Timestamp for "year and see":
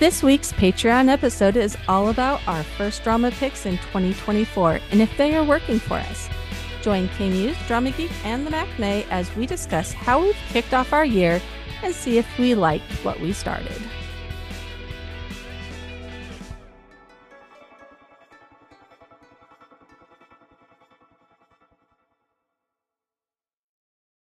11.04-12.16